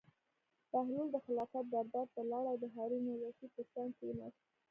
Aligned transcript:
بهلول 0.71 1.07
د 1.11 1.17
خلافت 1.25 1.65
دربار 1.73 2.07
ته 2.15 2.21
لاړ 2.31 2.43
او 2.51 2.57
د 2.63 2.65
هارون 2.75 3.03
الرشید 3.11 3.51
تر 3.57 3.65
څنګ 3.73 3.89
کېناست. 3.99 4.41